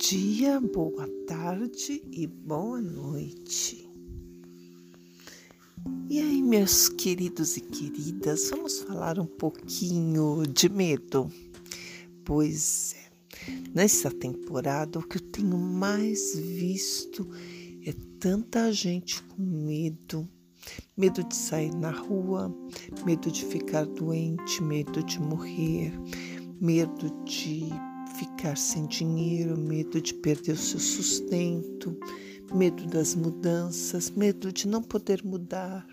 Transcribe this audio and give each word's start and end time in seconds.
dia, 0.00 0.58
boa 0.58 1.06
tarde 1.26 2.02
e 2.10 2.26
boa 2.26 2.80
noite. 2.80 3.86
E 6.08 6.18
aí, 6.18 6.42
meus 6.42 6.88
queridos 6.88 7.58
e 7.58 7.60
queridas, 7.60 8.48
vamos 8.48 8.80
falar 8.80 9.18
um 9.18 9.26
pouquinho 9.26 10.44
de 10.46 10.70
medo? 10.70 11.30
Pois 12.24 12.94
é, 12.94 13.52
nessa 13.74 14.10
temporada 14.10 14.98
o 14.98 15.06
que 15.06 15.18
eu 15.18 15.20
tenho 15.20 15.58
mais 15.58 16.34
visto 16.34 17.28
é 17.84 17.92
tanta 18.18 18.72
gente 18.72 19.22
com 19.24 19.42
medo. 19.42 20.26
Medo 20.96 21.22
de 21.22 21.36
sair 21.36 21.74
na 21.74 21.90
rua, 21.90 22.50
medo 23.04 23.30
de 23.30 23.44
ficar 23.44 23.84
doente, 23.84 24.62
medo 24.62 25.02
de 25.02 25.20
morrer, 25.20 25.92
medo 26.58 27.10
de 27.24 27.68
ficar 28.20 28.54
sem 28.54 28.86
dinheiro, 28.86 29.56
medo 29.56 29.98
de 29.98 30.12
perder 30.12 30.52
o 30.52 30.56
seu 30.56 30.78
sustento, 30.78 31.98
medo 32.52 32.84
das 32.84 33.14
mudanças, 33.14 34.10
medo 34.10 34.52
de 34.52 34.68
não 34.68 34.82
poder 34.82 35.24
mudar, 35.24 35.86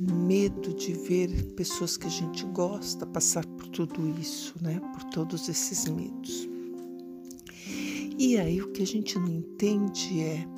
medo 0.00 0.72
de 0.72 0.94
ver 0.94 1.52
pessoas 1.52 1.98
que 1.98 2.06
a 2.06 2.10
gente 2.10 2.46
gosta 2.46 3.04
passar 3.04 3.44
por 3.44 3.68
tudo 3.68 4.08
isso, 4.18 4.54
né? 4.62 4.80
Por 4.94 5.04
todos 5.10 5.46
esses 5.46 5.86
medos. 5.86 6.48
E 8.18 8.38
aí 8.38 8.62
o 8.62 8.72
que 8.72 8.82
a 8.82 8.86
gente 8.86 9.18
não 9.18 9.28
entende 9.28 10.20
é 10.20 10.48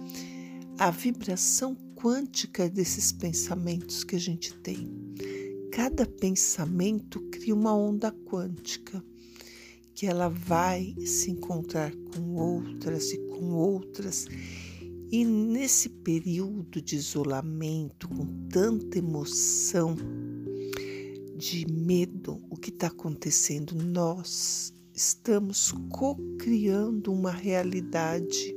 a 0.79 0.93
vibração 0.93 1.77
quântica 1.97 2.71
desses 2.71 3.11
pensamentos 3.11 4.05
que 4.05 4.15
a 4.15 4.21
gente 4.21 4.55
tem. 4.61 4.89
Cada 5.73 6.07
pensamento 6.07 7.21
cria 7.33 7.55
uma 7.55 7.74
onda 7.74 8.13
quântica 8.13 9.02
que 10.01 10.06
ela 10.06 10.30
vai 10.30 10.95
se 11.04 11.30
encontrar 11.30 11.93
com 11.95 12.32
outras 12.34 13.12
e 13.12 13.18
com 13.18 13.52
outras. 13.52 14.24
E 15.12 15.23
nesse 15.26 15.90
período 15.90 16.80
de 16.80 16.96
isolamento, 16.96 18.09
com 18.09 18.24
tanta 18.48 18.96
emoção, 18.96 19.95
de 21.37 21.71
medo, 21.71 22.43
o 22.48 22.56
que 22.56 22.71
está 22.71 22.87
acontecendo? 22.87 23.74
Nós 23.74 24.73
estamos 24.95 25.71
co-criando 25.90 27.12
uma 27.12 27.30
realidade. 27.30 28.56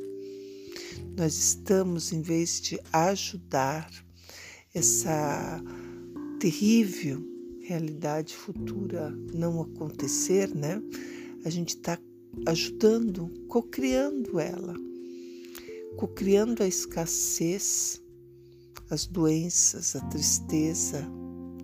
Nós 1.18 1.38
estamos, 1.38 2.14
em 2.14 2.22
vez 2.22 2.62
de 2.62 2.80
ajudar 2.94 3.92
essa 4.74 5.62
terrível 6.40 7.22
realidade 7.60 8.34
futura 8.34 9.14
não 9.34 9.62
acontecer, 9.62 10.56
né? 10.56 10.82
A 11.46 11.50
gente 11.50 11.76
está 11.76 12.00
ajudando, 12.48 13.30
cocriando 13.48 14.40
ela, 14.40 14.74
cocriando 15.98 16.64
a 16.64 16.68
escassez, 16.68 18.02
as 18.90 19.06
doenças, 19.06 19.96
a 19.96 20.02
tristeza 20.08 21.08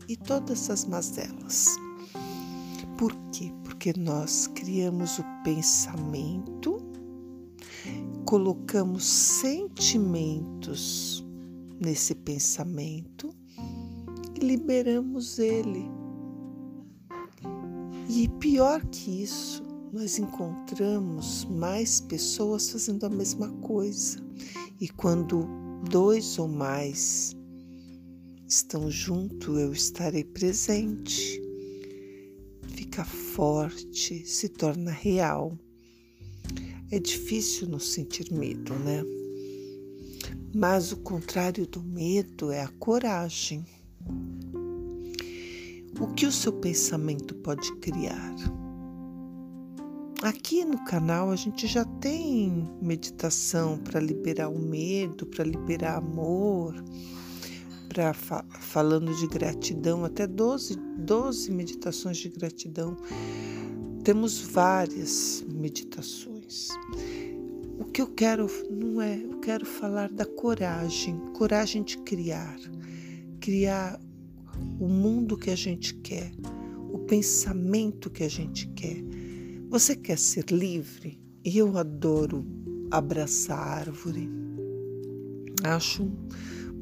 e 0.07 0.15
todas 0.17 0.69
as 0.69 0.85
mazelas. 0.85 1.75
Por 2.97 3.15
quê? 3.31 3.51
Porque 3.63 3.93
nós 3.97 4.45
criamos 4.47 5.19
o 5.19 5.23
pensamento, 5.43 6.77
colocamos 8.25 9.05
sentimentos 9.05 11.25
nesse 11.79 12.13
pensamento 12.13 13.33
e 14.35 14.39
liberamos 14.45 15.39
ele. 15.39 15.89
E 18.09 18.27
pior 18.39 18.85
que 18.87 19.23
isso, 19.23 19.63
nós 19.91 20.19
encontramos 20.19 21.45
mais 21.45 21.99
pessoas 21.99 22.69
fazendo 22.69 23.05
a 23.05 23.09
mesma 23.09 23.49
coisa. 23.59 24.23
E 24.79 24.87
quando 24.87 25.47
dois 25.89 26.37
ou 26.37 26.47
mais 26.47 27.35
estão 28.47 28.89
juntos, 28.89 29.59
eu 29.59 29.73
estarei 29.73 30.23
presente. 30.23 31.41
Fica 32.67 33.03
forte, 33.03 34.25
se 34.25 34.49
torna 34.49 34.91
real. 34.91 35.57
É 36.91 36.99
difícil 36.99 37.67
não 37.67 37.79
sentir 37.79 38.31
medo, 38.31 38.73
né? 38.75 39.03
Mas 40.53 40.91
o 40.91 40.97
contrário 40.97 41.67
do 41.67 41.83
medo 41.83 42.51
é 42.51 42.63
a 42.63 42.67
coragem. 42.67 43.65
O 45.99 46.07
que 46.13 46.25
o 46.25 46.31
seu 46.31 46.53
pensamento 46.53 47.35
pode 47.35 47.75
criar? 47.77 48.58
Aqui 50.21 50.65
no 50.65 50.83
canal 50.83 51.31
a 51.31 51.35
gente 51.37 51.65
já 51.65 51.85
tem 51.85 52.67
meditação 52.81 53.77
para 53.77 54.01
liberar 54.01 54.49
o 54.49 54.59
medo, 54.59 55.25
para 55.25 55.45
liberar 55.45 55.95
amor, 55.95 56.75
para 57.87 58.13
fa 58.13 58.43
falando 58.59 59.15
de 59.15 59.25
gratidão, 59.27 60.03
até 60.03 60.27
12, 60.27 60.75
12 60.97 61.51
meditações 61.53 62.17
de 62.17 62.27
gratidão. 62.27 62.97
Temos 64.03 64.39
várias 64.41 65.41
meditações. 65.47 66.67
O 67.79 67.85
que 67.85 68.01
eu 68.01 68.07
quero 68.07 68.47
não 68.69 69.01
é, 69.01 69.23
eu 69.23 69.39
quero 69.39 69.65
falar 69.65 70.09
da 70.11 70.25
coragem, 70.25 71.17
coragem 71.33 71.81
de 71.81 71.97
criar, 71.99 72.59
criar 73.39 73.97
o 74.81 74.89
mundo 74.89 75.37
que 75.37 75.49
a 75.49 75.55
gente 75.55 75.93
quer, 75.93 76.29
o 76.91 76.99
pensamento 76.99 78.09
que 78.09 78.25
a 78.25 78.29
gente 78.29 78.67
quer 78.75 79.08
você 79.69 79.95
quer 79.95 80.17
ser 80.17 80.45
livre? 80.49 81.21
E 81.45 81.59
eu 81.59 81.77
adoro 81.77 82.43
abraçar 82.89 83.59
árvore. 83.59 84.27
Acho 85.63 86.11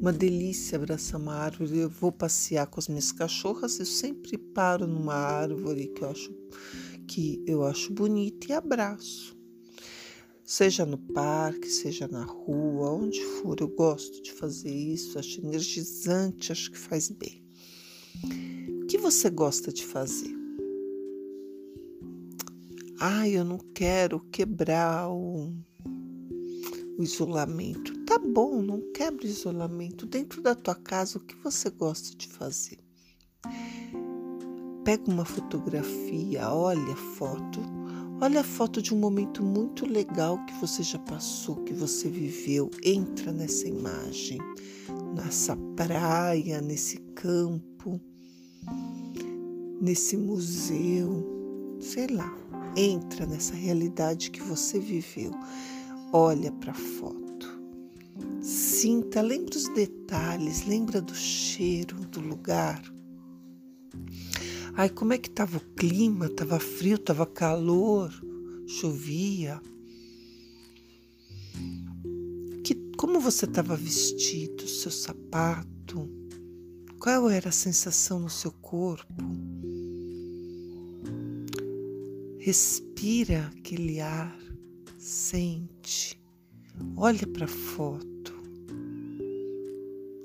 uma 0.00 0.10
delícia 0.10 0.76
abraçar 0.76 1.20
uma 1.20 1.34
árvore. 1.34 1.80
Eu 1.80 1.90
vou 1.90 2.10
passear 2.10 2.66
com 2.66 2.80
as 2.80 2.88
minhas 2.88 3.12
cachorras, 3.12 3.78
eu 3.78 3.84
sempre 3.84 4.38
paro 4.38 4.86
numa 4.86 5.14
árvore 5.14 5.88
que 5.88 6.02
eu 6.02 6.08
acho 6.08 6.34
que 7.06 7.42
eu 7.46 7.62
acho 7.62 7.92
bonita 7.92 8.46
e 8.48 8.52
abraço. 8.52 9.36
Seja 10.42 10.86
no 10.86 10.96
parque, 10.96 11.68
seja 11.68 12.08
na 12.08 12.24
rua, 12.24 12.90
onde 12.90 13.22
for, 13.22 13.56
eu 13.60 13.68
gosto 13.68 14.22
de 14.22 14.32
fazer 14.32 14.74
isso, 14.74 15.18
acho 15.18 15.44
energizante, 15.44 16.52
acho 16.52 16.70
que 16.70 16.78
faz 16.78 17.10
bem. 17.10 17.44
O 18.82 18.86
que 18.86 18.96
você 18.96 19.28
gosta 19.28 19.70
de 19.70 19.84
fazer? 19.84 20.37
Ai, 23.00 23.36
eu 23.36 23.44
não 23.44 23.58
quero 23.58 24.18
quebrar 24.18 25.08
o, 25.08 25.54
o 26.98 27.02
isolamento. 27.02 27.96
Tá 28.04 28.18
bom, 28.18 28.60
não 28.60 28.90
quebre 28.92 29.24
o 29.24 29.30
isolamento. 29.30 30.04
Dentro 30.04 30.42
da 30.42 30.52
tua 30.52 30.74
casa, 30.74 31.18
o 31.18 31.20
que 31.20 31.36
você 31.36 31.70
gosta 31.70 32.16
de 32.16 32.26
fazer? 32.26 32.80
Pega 34.82 35.08
uma 35.08 35.24
fotografia, 35.24 36.50
olha 36.50 36.92
a 36.92 36.96
foto. 36.96 37.60
Olha 38.20 38.40
a 38.40 38.44
foto 38.44 38.82
de 38.82 38.92
um 38.92 38.98
momento 38.98 39.44
muito 39.44 39.86
legal 39.86 40.44
que 40.46 40.54
você 40.54 40.82
já 40.82 40.98
passou, 40.98 41.62
que 41.62 41.72
você 41.72 42.10
viveu. 42.10 42.68
Entra 42.82 43.30
nessa 43.30 43.68
imagem, 43.68 44.40
nessa 45.14 45.56
praia, 45.76 46.60
nesse 46.60 46.96
campo, 47.14 48.00
nesse 49.80 50.16
museu, 50.16 51.78
sei 51.78 52.08
lá 52.08 52.48
entra 52.76 53.26
nessa 53.26 53.54
realidade 53.54 54.30
que 54.30 54.42
você 54.42 54.78
viveu. 54.78 55.32
Olha 56.12 56.50
para 56.52 56.72
a 56.72 56.74
foto. 56.74 57.18
Sinta, 58.40 59.20
lembra 59.20 59.56
os 59.56 59.68
detalhes, 59.74 60.66
lembra 60.66 61.00
do 61.00 61.14
cheiro 61.14 61.96
do 62.06 62.20
lugar. 62.20 62.82
Ai, 64.74 64.88
como 64.88 65.12
é 65.12 65.18
que 65.18 65.28
estava 65.28 65.58
o 65.58 65.74
clima? 65.74 66.26
Estava 66.26 66.60
frio, 66.60 66.94
estava 66.94 67.26
calor, 67.26 68.12
chovia. 68.66 69.60
Que, 72.62 72.74
como 72.96 73.18
você 73.18 73.44
estava 73.44 73.76
vestido, 73.76 74.68
seu 74.68 74.90
sapato? 74.90 76.08
Qual 77.00 77.28
era 77.28 77.48
a 77.48 77.52
sensação 77.52 78.20
no 78.20 78.30
seu 78.30 78.52
corpo? 78.52 79.14
Respira 82.48 83.52
aquele 83.58 84.00
ar, 84.00 84.34
sente, 84.96 86.18
olha 86.96 87.26
para 87.26 87.44
a 87.44 87.46
foto. 87.46 88.32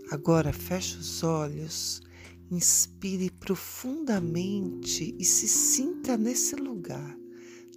Agora 0.09 0.53
feche 0.53 0.95
os 0.99 1.21
olhos, 1.21 2.01
inspire 2.49 3.29
profundamente 3.29 5.13
e 5.19 5.25
se 5.25 5.49
sinta 5.49 6.15
nesse 6.15 6.55
lugar, 6.55 7.13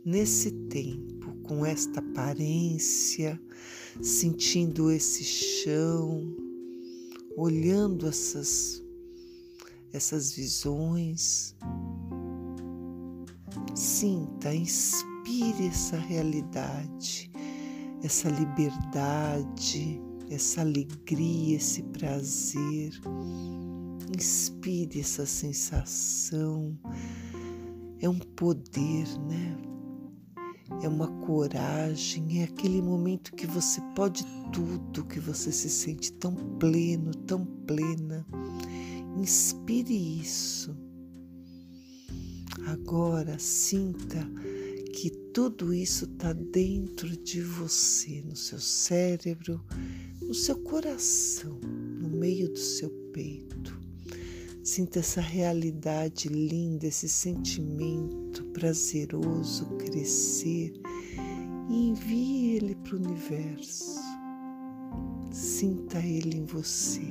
nesse 0.05 0.53
tempo, 0.69 1.35
com 1.43 1.67
esta 1.67 1.99
aparência, 1.99 3.43
sentindo 4.01 4.93
esse 4.93 5.25
chão, 5.25 6.37
olhando 7.37 8.07
essas 8.07 8.81
essas 9.93 10.33
visões 10.33 11.57
Sinta, 13.77 14.55
inspire 14.55 15.67
essa 15.67 15.99
realidade, 15.99 17.31
essa 18.03 18.31
liberdade, 18.31 20.01
essa 20.31 20.63
alegria, 20.63 21.59
esse 21.59 21.83
prazer. 21.83 22.99
Inspire 24.17 24.99
essa 24.99 25.27
sensação. 25.27 26.75
É 28.01 28.09
um 28.09 28.19
poder, 28.19 29.07
né? 29.29 29.59
É 30.83 30.89
uma 30.89 31.09
coragem, 31.27 32.41
é 32.41 32.45
aquele 32.45 32.81
momento 32.81 33.35
que 33.35 33.47
você 33.47 33.83
pode 33.95 34.25
tudo, 34.55 35.05
que 35.05 35.21
você 35.21 35.53
se 35.53 35.69
sente 35.69 36.15
tão 36.15 36.35
pleno, 36.59 37.15
tão 37.15 37.45
plena. 37.45 38.27
Inspire 39.19 40.19
isso. 40.19 40.86
Agora 42.65 43.39
sinta 43.39 44.27
que 44.93 45.11
tudo 45.11 45.75
isso 45.75 46.07
está 46.07 46.33
dentro 46.33 47.17
de 47.17 47.41
você, 47.43 48.23
no 48.23 48.35
seu 48.35 48.59
cérebro, 48.59 49.63
no 50.23 50.33
seu 50.33 50.57
coração, 50.57 51.61
no 52.01 52.09
meio 52.09 52.49
do 52.49 52.59
seu 52.59 52.91
peito. 53.13 53.79
Sinta 54.65 54.99
essa 54.99 55.21
realidade 55.21 56.29
linda, 56.29 56.87
esse 56.87 57.09
sentimento 57.09 58.45
prazeroso 58.47 59.67
crescer 59.77 60.73
e 61.69 61.89
envie 61.89 62.57
ele 62.57 62.75
para 62.75 62.97
o 62.97 62.99
universo. 62.99 64.01
Sinta 65.31 65.99
ele 65.99 66.39
em 66.39 66.45
você. 66.45 67.03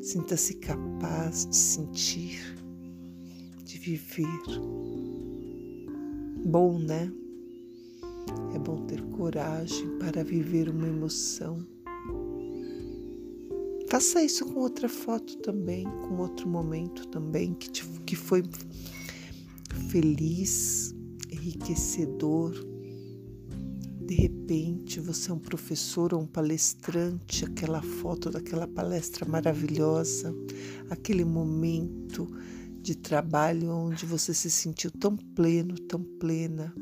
Sinta-se 0.00 0.54
capaz 0.54 1.46
de 1.46 1.56
sentir, 1.56 2.56
viver. 3.86 4.42
Bom, 6.44 6.78
né? 6.78 7.12
É 8.54 8.58
bom 8.58 8.84
ter 8.86 9.02
coragem 9.02 9.98
para 9.98 10.24
viver 10.24 10.68
uma 10.68 10.88
emoção 10.88 11.64
Faça 13.88 14.22
isso 14.22 14.44
com 14.44 14.60
outra 14.60 14.88
foto 14.88 15.38
também, 15.38 15.84
com 15.84 16.16
outro 16.16 16.48
momento 16.48 17.06
também 17.06 17.54
que, 17.54 17.70
te, 17.70 17.84
que 18.04 18.16
foi 18.16 18.42
feliz, 19.88 20.92
enriquecedor. 21.30 22.52
De 24.00 24.14
repente 24.14 24.98
você 24.98 25.30
é 25.30 25.34
um 25.34 25.38
professor 25.38 26.12
ou 26.12 26.22
um 26.22 26.26
palestrante, 26.26 27.44
aquela 27.44 27.80
foto 27.80 28.28
daquela 28.28 28.66
palestra 28.66 29.24
maravilhosa, 29.24 30.34
aquele 30.90 31.24
momento 31.24 32.28
de 32.86 32.96
trabalho 32.96 33.70
onde 33.70 34.06
você 34.06 34.32
se 34.32 34.50
sentiu 34.50 34.90
tão 34.90 35.16
pleno, 35.16 35.78
tão 35.80 36.02
plena. 36.02 36.72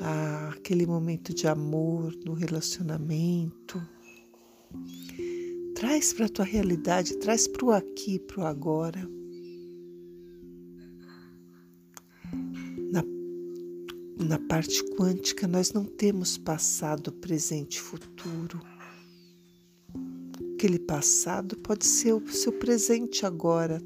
Ah, 0.00 0.52
aquele 0.56 0.86
momento 0.86 1.32
de 1.32 1.46
amor 1.46 2.14
no 2.24 2.34
relacionamento 2.34 3.80
Traz 5.74 6.12
para 6.12 6.26
a 6.26 6.28
tua 6.28 6.44
realidade, 6.44 7.16
traz 7.18 7.46
para 7.46 7.64
o 7.64 7.70
aqui, 7.70 8.18
para 8.18 8.40
o 8.40 8.46
agora. 8.46 9.08
Na, 12.90 13.04
na 14.18 14.38
parte 14.40 14.82
quântica, 14.96 15.46
nós 15.46 15.72
não 15.72 15.84
temos 15.84 16.36
passado, 16.36 17.12
presente 17.12 17.80
futuro. 17.80 18.60
Aquele 20.54 20.80
passado 20.80 21.56
pode 21.58 21.86
ser 21.86 22.12
o 22.12 22.28
seu 22.28 22.52
presente 22.52 23.24
agora. 23.24 23.80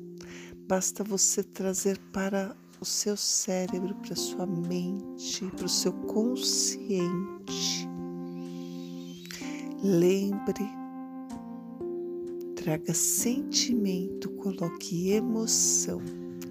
Basta 0.68 1.04
você 1.04 1.42
trazer 1.42 1.98
para 2.12 2.56
o 2.80 2.84
seu 2.84 3.16
cérebro, 3.16 3.94
para 3.96 4.12
a 4.12 4.16
sua 4.16 4.46
mente, 4.46 5.44
para 5.56 5.66
o 5.66 5.68
seu 5.68 5.92
consciente. 5.92 7.88
Lembre 9.82 10.82
traga 12.62 12.94
sentimento, 12.94 14.30
coloque 14.30 15.10
emoção 15.10 16.00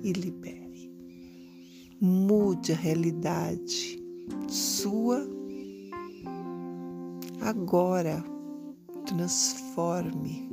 e 0.03 0.11
libere. 0.11 0.91
Mude 2.01 2.73
a 2.73 2.75
realidade 2.75 4.03
sua 4.49 5.25
agora. 7.39 8.23
Transforme. 9.05 10.50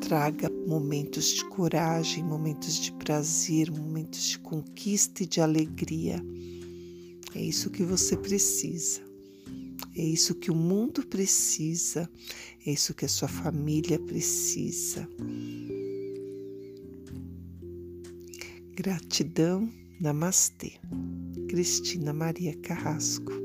Traga 0.00 0.50
momentos 0.66 1.28
de 1.28 1.44
coragem, 1.46 2.24
momentos 2.24 2.80
de 2.80 2.92
prazer, 2.92 3.70
momentos 3.70 4.24
de 4.24 4.38
conquista 4.38 5.22
e 5.22 5.26
de 5.26 5.40
alegria. 5.40 6.22
É 7.34 7.40
isso 7.42 7.70
que 7.70 7.82
você 7.82 8.16
precisa. 8.16 9.00
É 9.94 10.02
isso 10.02 10.34
que 10.34 10.50
o 10.50 10.54
mundo 10.54 11.06
precisa, 11.06 12.08
é 12.66 12.72
isso 12.72 12.94
que 12.94 13.04
a 13.04 13.08
sua 13.08 13.28
família 13.28 13.98
precisa. 13.98 15.06
Gratidão, 18.74 19.68
Namastê. 20.00 20.72
Cristina 21.48 22.12
Maria 22.14 22.56
Carrasco. 22.56 23.41